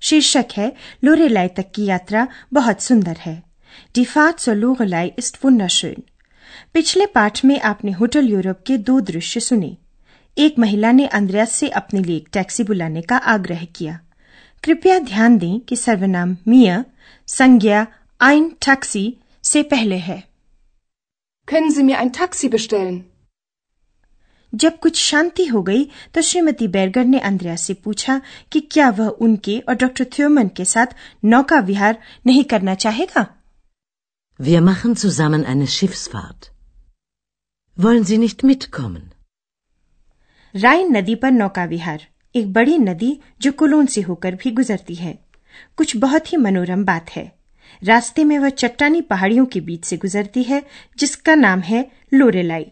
[0.00, 0.72] शीर्षक है,
[1.04, 3.42] लोरेलाई तक की यात्रा बहुत सुंदर है
[3.98, 6.00] Die Fahrt zur Lorelei.
[6.74, 9.76] पिछले पाठ में आपने होटल यूरोप के दो दृश्य सुने
[10.38, 14.00] एक महिला ने अंद्रयास से अपने लिए एक टैक्सी बुलाने का आग्रह किया
[14.64, 16.84] कृपया ध्यान दें कि सर्वनाम मिया,
[17.26, 17.86] संज्ञा,
[18.20, 20.24] आइन, टैक्सी से पहले है
[21.52, 23.00] Können Sie mir ein Taxi bestellen?
[24.62, 28.20] जब कुछ शांति हो गई तो श्रीमती बैरगर ने अंद्रया से पूछा
[28.52, 33.26] कि क्या वह उनके और डॉक्टर थ्योमन के साथ नौका विहार नहीं करना चाहेगा
[34.40, 36.48] Wir machen zusammen eine Schiffsfahrt.
[37.76, 39.04] Wollen Sie nicht mitkommen?
[40.54, 43.10] Rhine नदी पर नौका विहार एक बड़ी नदी
[43.42, 45.18] जो कुलोन से होकर भी गुजरती है
[45.78, 47.24] कुछ बहुत ही मनोरम बात है
[47.82, 50.62] रास्ते में वह चट्टानी पहाड़ियों के बीच से गुजरती है
[50.98, 52.66] जिसका नाम है लोरेलाई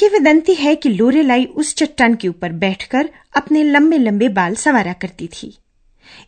[0.00, 5.26] किवदंती है कि लोरेलाई उस चट्टान के ऊपर बैठकर अपने लंबे लंबे बाल सवारा करती
[5.32, 5.56] थी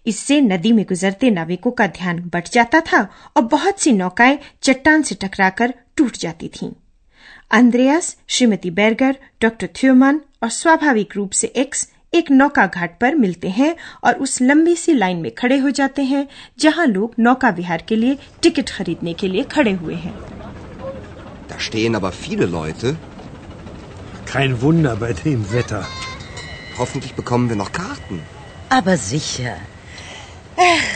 [0.07, 3.01] इससे नदी में गुजरते नाविकों का ध्यान बट जाता था
[3.37, 6.71] और बहुत सी नौकाएँ चट्टान से टकराकर टूट जाती थीं।
[7.51, 13.49] अंद्रयास, श्रीमती बैरगर, डॉक्टर थ्योमन और स्वाभाविक रूप से एक्स एक नौका घाट पर मिलते
[13.49, 16.27] हैं और उस लंबी सी लाइन में खड़े हो जाते हैं,
[16.59, 20.15] जहाँ लोग नौका विहार के लिए टिकट खरीदने के लिए खड़े हुए हैं
[21.49, 23.12] Da stehen aber viele Leute.
[24.27, 25.87] Kein Wunder bei dem Wetter.
[26.79, 28.23] Hoffentlich bekommen wir noch Karten.
[28.69, 29.57] Aber sicher.
[30.57, 30.91] Ach,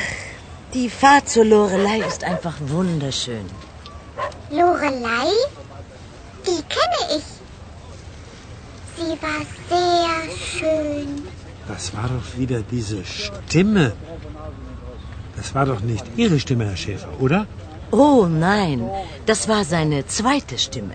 [0.75, 3.47] die Fahrt zur Lorelei ist einfach wunderschön.
[4.51, 5.29] Lorelei?
[6.47, 7.27] Die kenne ich.
[8.97, 11.09] Sie war sehr schön.
[11.69, 13.93] Das war doch wieder diese Stimme.
[15.37, 17.47] Das war doch nicht Ihre Stimme, Herr Schäfer, oder?
[17.91, 18.91] Oh nein,
[19.27, 20.95] das war seine zweite Stimme.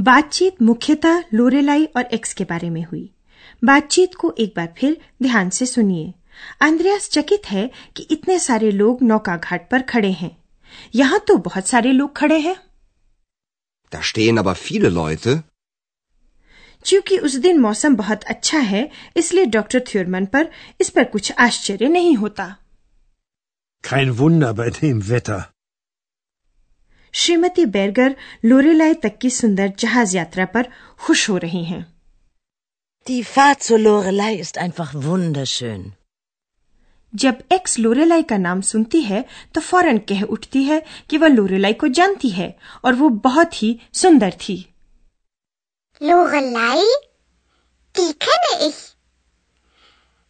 [0.00, 3.14] बातचीत मुख्यतः लोरेलाई और x के बारे में हुई।
[3.64, 6.14] बातचीत को एक बार फिर ध्यान से सुनिए।
[6.60, 10.44] अंद्रयास चकित है कि इतने सारे लोग नौका घाट पर खड़े हैं।
[10.94, 12.56] यहाँ तो बहुत सारे लोग खड़े हैं।
[13.94, 15.40] Da stehen aber viele Leute.
[16.86, 20.48] क्योंकि उस दिन मौसम बहुत अच्छा है इसलिए डॉक्टर थ्योरमन पर
[20.80, 22.56] इस पर कुछ आश्चर्य नहीं होता।
[23.86, 25.42] Kein Wunder bei dem Wetter.
[27.14, 31.86] Shrimati बैरगर लोरेलाई तक की सुंदर जहाज़ यात्रा पर खुश हो रही हैं
[33.06, 35.90] Die Fahrt zur Lorelei ist einfach wunderschön.
[37.14, 41.72] जब एक्स लोरेलाई का नाम सुनती है तो फ़ौरन कह उठती है कि वह लोरेलाई
[41.72, 44.58] को जानती है और वो बहुत ही सुंदर थी
[46.00, 46.84] Lorelei?
[47.94, 48.78] Die kenne ich.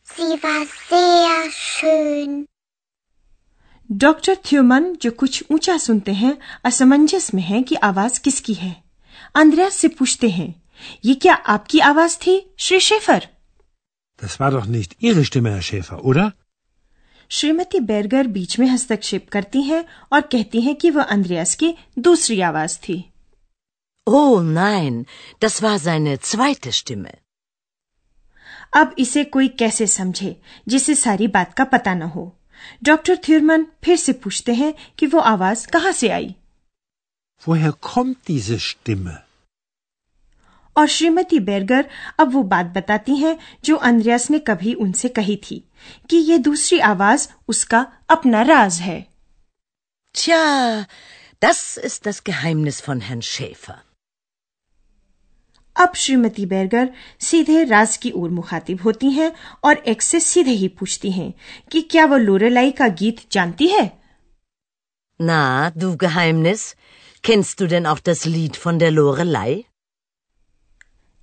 [0.08, 2.49] Sie war sehr schön.
[3.90, 8.74] Doctor थ्योमन जो कुछ ऊँचा सुनते हैं असमंजस में है कि आवाज़ किसकी है
[9.36, 10.54] अंद्रयास से पूछते हैं
[11.04, 13.26] ये क्या आपकी आवाज़ थी Shri Schäfer
[14.22, 16.30] Das war doch nicht Ihre Stimme, Herr Schäfer, oder?
[17.30, 22.40] Shrimati Berger बीच में हस्तक्षेप करती हैं और कहती हैं कि वह अंद्रयास की दूसरी
[22.40, 22.98] आवाज़ थी
[24.06, 25.06] Oh nein,
[25.44, 27.14] das war seine zweite Stimme.
[28.76, 30.36] अब इसे कोई कैसे समझे
[30.68, 32.32] जिसे सारी बात का पता न हो
[32.82, 36.34] डॉक्टर थ्यूरमन फिर से पूछते हैं कि वो आवाज़ कहाँ से आई
[37.42, 39.16] Woher kommt diese Stimme?
[40.76, 41.88] और श्रीमती बैरगर
[42.20, 45.62] अब वो बात बताती हैं जो अंद्रयास ने कभी उनसे कही थी
[46.10, 48.98] कि ये दूसरी आवाज़ उसका अपना राज है
[50.14, 50.86] Tja,
[51.42, 53.76] das ist das Geheimnis von Herrn Schäfer.
[55.80, 56.88] अब श्रीमती बैरगर
[57.28, 59.30] सीधे राज की ओर मुखातिब होती हैं
[59.64, 61.32] और एक्स से सीधे ही पूछती हैं
[61.72, 63.88] कि क्या वो लोरेलाई का गीत जानती है
[65.20, 65.40] Na,
[65.80, 66.60] du Geheimnis,
[67.24, 69.50] kennst du denn auch das Lied von der Lorelei?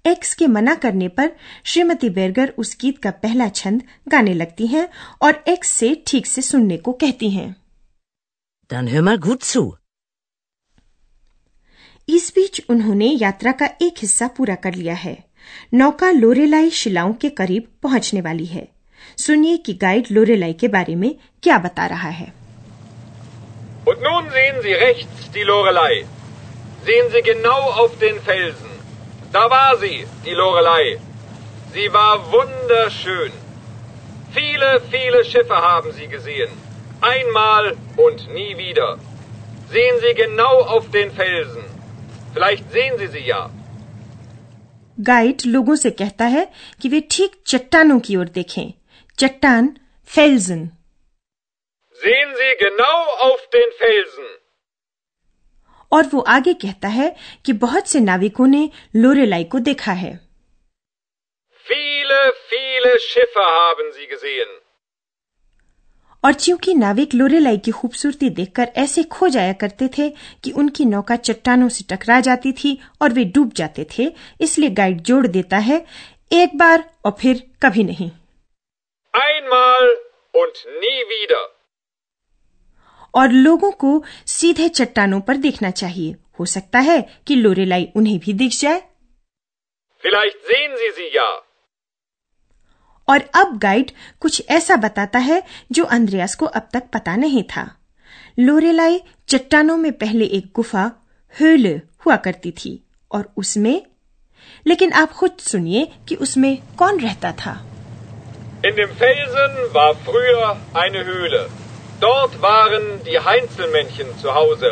[0.05, 1.31] Ex के मना करने पर
[1.65, 3.81] श्रीमती बेरगर उस गीत का पहला छंद
[4.11, 4.87] गाने लगती हैं
[5.27, 7.49] और एक्स से ठीक से सुनने को कहती हैं
[8.69, 9.63] Dann hör mal gut zu.
[12.07, 15.17] इस बीच उन्होंने यात्रा का एक हिस्सा पूरा कर लिया है
[15.73, 18.67] नौका लोरेलाई शिलाओं के करीब पहुँचने वाली है
[19.25, 21.13] सुनिए कि गाइड लोरेलाई के बारे में
[21.43, 22.31] क्या बता रहा है
[23.89, 25.93] Und nun sehen Sie rechts die Lorelei.
[26.87, 28.73] Sehen Sie genau auf den Felsen.
[29.35, 30.97] Da war sie, die Lorelei.
[31.73, 33.31] Sie war wunderschön.
[34.37, 36.51] Viele, viele Schiffe haben sie gesehen.
[37.13, 37.71] Einmal
[38.05, 38.89] und nie wieder.
[39.71, 41.65] Sehen Sie genau auf den Felsen.
[44.99, 46.51] Guide लोगों से कहता है
[46.81, 48.73] कि वे ठीक चट्टानों की ओर देखें।
[49.19, 50.69] चट्टान फेल्जन
[55.91, 57.15] और वो आगे कहता है
[57.45, 60.27] कि बहुत से नाविकों ने लोरेलाई को देखा है।
[61.71, 64.66] Viele, viele Schiffe haben sie gesehen.
[66.27, 70.09] और चूँकि नाविक लोरेलाई की खूबसूरती देखकर ऐसे खो जाया करते थे
[70.43, 74.07] कि उनकी नौका चट्टानों से टकरा जाती थी और वे डूब जाते थे
[74.41, 75.85] इसलिए गाइड जोड़ देता है
[76.31, 78.09] एक बार और फिर कभी नहीं
[79.13, 79.87] Einmal
[80.35, 81.45] und nie wieder.
[83.15, 88.33] और लोगों को सीधे चट्टानों पर देखना चाहिए हो सकता है कि लोरेलाई उन्हें भी
[88.33, 88.81] दिख जाए
[90.03, 91.31] Vielleicht sehen Sie sie ja.
[93.09, 97.75] और अब गाइड कुछ ऐसा बताता है जो अंद्रयास को अब तक पता नहीं था
[98.39, 100.91] लोरेलाई चट्टानों में पहले एक गुफा
[101.41, 103.81] höhle हुआ करती थी और उसमें
[104.67, 107.55] लेकिन आप खुद सुनिए कि उसमें कौन रहता था
[108.65, 111.41] In dem Felsen war früher eine Höhle.
[112.01, 114.71] Dort waren die Heinzelmännchen zu Hause,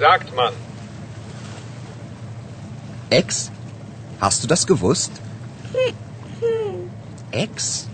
[0.00, 0.52] sagt man.
[3.10, 3.50] Ex?
[4.20, 5.12] Hast du das gewusst?
[7.32, 7.88] Ex?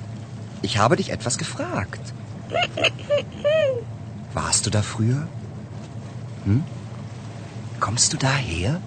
[0.62, 2.12] Ich habe dich etwas gefragt.
[4.35, 5.26] Warst du da früher?
[6.44, 6.64] Hm?
[7.81, 8.81] Kommst du daher?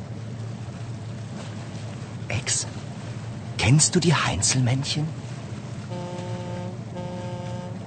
[2.27, 2.67] Ex,
[3.57, 5.07] kennst du die Heinzelmännchen?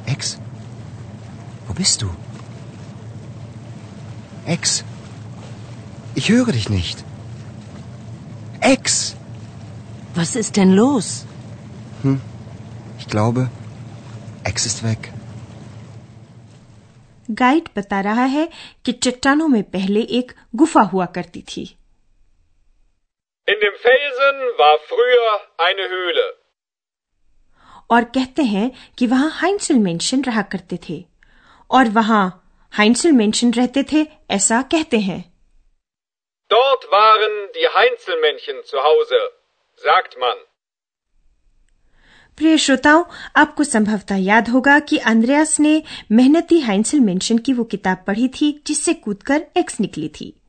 [0.06, 0.38] Ex,
[1.66, 2.10] wo bist du?
[4.46, 4.84] Ex,
[6.14, 7.04] ich höre dich nicht.
[8.60, 9.16] Ex!
[10.14, 11.24] Was ist denn los?
[13.04, 13.48] Ich glaube,
[14.44, 15.10] Ex ist weg.
[17.30, 18.48] Guide बता रहा है
[18.84, 21.64] कि चट्टानों में पहले एक गुफा हुआ करती थी
[23.48, 25.34] In dem Felsen war früher
[25.66, 26.26] eine Höhle.
[27.90, 31.04] और कहते हैं कि वहाँ हाइंसल मेंशन रहा करते थे
[31.70, 32.24] और वहाँ
[32.72, 35.22] हाइंसल मेंशन रहते थे ऐसा कहते हैं
[36.50, 39.20] Dort waren die Heinzelmännchen zu Hause,
[39.82, 40.36] sagt man.
[42.36, 43.04] प्रिय श्रोताओं
[43.36, 45.82] आपको संभवतः याद होगा कि अंद्रयास ने
[46.12, 50.40] मेहनती हाइंसल मेंशन की वो किताब पढ़ी थी जिससे कूदकर एक्स निकली थी।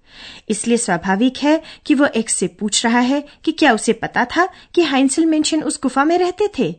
[0.50, 4.46] इसलिए स्वाभाविक है कि वो एक्स से पूछ रहा है कि क्या उसे पता था
[4.46, 6.76] कि हाइंसल मेंशन उस गुफा में रहते थे?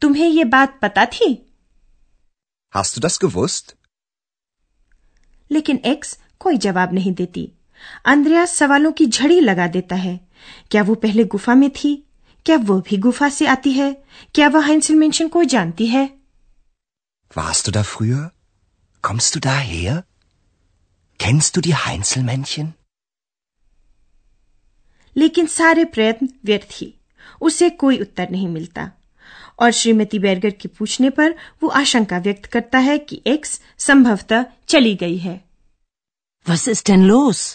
[0.00, 1.52] तुम्हें ये बात पता थी?
[2.76, 3.72] Hast du das gewusst?
[5.50, 7.52] लेकिन एक्स कोई जवाब नहीं देती।
[8.04, 10.20] अंद्रयास सवालों की झड़ी लगा देता है।
[10.70, 12.07] क्या वो पहले गुफा में थी?
[12.48, 13.92] क्या वो भी गुफा से आती है
[14.34, 16.08] क्या वह हाइंसल मेंशन को जानती है
[17.36, 18.22] Warst du da früher?
[19.04, 19.96] Kommst du daher?
[21.20, 22.70] Kennst du die Heinzelmännchen?
[25.16, 26.92] लेकिन सारे प्रयत्न व्यर्थ ही
[27.40, 28.90] उसे कोई उत्तर नहीं मिलता
[29.62, 34.94] और श्रीमती बैरगर के पूछने पर वो आशंका व्यक्त करता है कि एक्स संभवतः चली
[34.96, 35.40] गई है
[36.46, 37.46] Was ist denn los?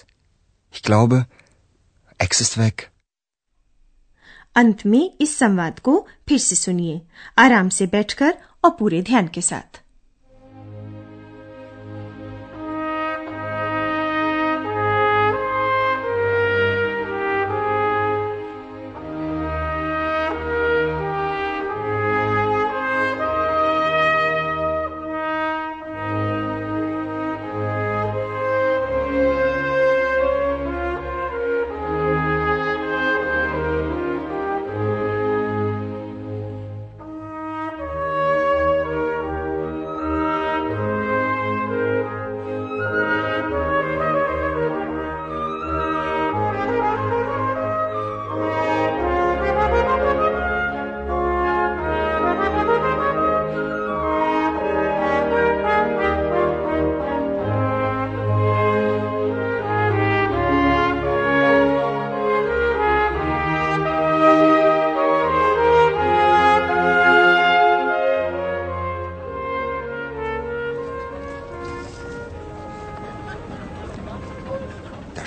[0.74, 1.26] Ich glaube,
[2.20, 2.93] Ex ist weg.
[4.56, 7.02] अंत में इस संवाद को फिर से सुनिए,
[7.38, 9.83] आराम से बैठकर और पूरे ध्यान के साथ।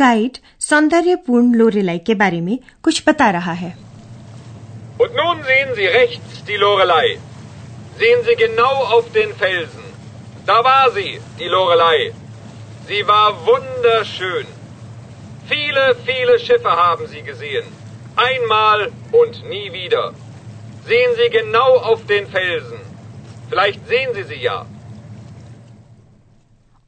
[0.00, 3.74] Guide सौंदर्यपूर्ण लोरेलाई के बारे में कुछ बता रहा है
[5.02, 7.18] Und nun sehen Sie rechts die Lorelei.
[7.98, 9.86] Sehen Sie genau auf den Felsen.
[10.46, 12.12] Da war sie, die Lorelei.
[12.88, 14.46] Sie war wunderschön.
[15.48, 17.64] Viele, viele Schiffe haben sie gesehen.
[18.16, 20.12] Einmal und nie wieder.
[20.86, 22.80] Sehen Sie genau auf den Felsen.
[23.48, 24.66] Vielleicht sehen Sie sie ja.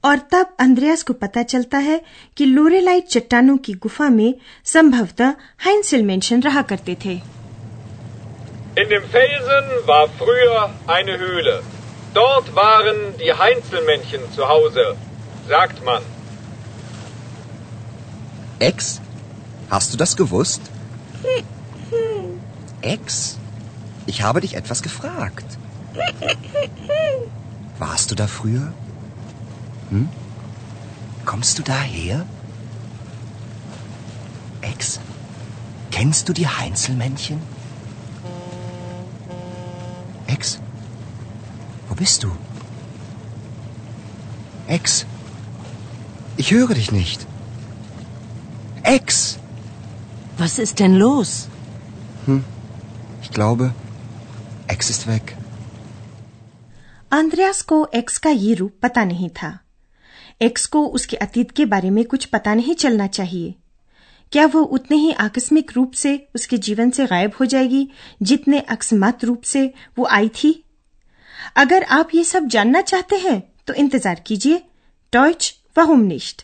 [0.06, 2.02] और तब अंद्रयास को पता चलता है
[2.38, 4.34] कि लोरेलाई चट्टानों की गुफा में
[4.66, 5.34] संभवतः
[5.66, 7.20] हाइंसिल मेंशन रहा करते थे
[8.82, 10.60] In dem Felsen war früher
[10.96, 11.56] eine Höhle.
[12.14, 14.86] Dort waren die Heinzelmännchen zu Hause,
[15.48, 16.06] sagt man.
[18.60, 19.02] Ex?
[19.70, 20.62] Hast du das gewusst?
[22.82, 23.38] Ex?
[24.06, 25.58] Ich habe dich etwas gefragt.
[27.80, 28.74] Warst du da früher?
[29.90, 30.10] Hm?
[31.26, 32.26] Kommst du daher?
[34.62, 35.00] Ex?
[35.92, 37.42] Kennst du die Heinzelmännchen?
[40.28, 40.60] Ex?
[41.88, 42.32] Wo bist du?
[44.68, 45.06] Ex?
[46.38, 47.26] Ich höre dich nicht.
[48.84, 49.38] Ex!
[50.38, 51.48] Was ist denn los?
[53.22, 53.74] Ich glaube,
[54.68, 55.36] Ex ist weg.
[57.14, 59.60] Andreas को x का ये रूप पता नहीं था
[60.41, 63.55] x को उसके अतीत के बारे में कुछ पता नहीं चलना चाहिए।
[64.33, 67.89] क्या वो उतने ही आकस्मिक रूप से उसके जीवन से गायब हो जाएगी
[68.23, 69.67] जितने अकस्मात रूप से
[69.99, 70.53] वो आई थी?
[71.57, 74.63] अगर आप ये सब जानना चाहते हैं तो इंतज़ार कीजिए।
[75.13, 76.43] टॉयच वहुमनिष्ठ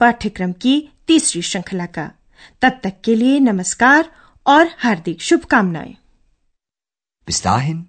[0.00, 2.10] पाठ्यक्रम की तीसरी श्रृंखला का।
[2.62, 4.12] तब तक के लिए नमस्कार
[4.46, 5.96] और हार्दिक शुभकामनाएँ।
[7.28, 7.82] Bis dahin,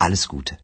[0.00, 0.63] alles Gute.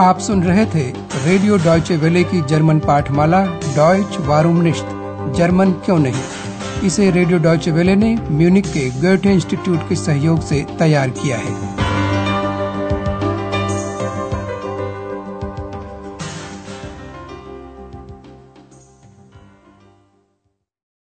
[0.00, 0.82] आप सुन रहे थे
[1.26, 3.44] रेडियो डॉयचे वेले की जर्मन पाठमाला
[3.76, 4.86] डॉयच वारूमनिश्त
[5.36, 6.22] जर्मन क्यों नहीं?
[6.84, 11.75] इसे रेडियो डॉयचे वेले ने म्यूनिक के गोएटे इंस्टीट्यूट के सहयोग से तैयार किया है।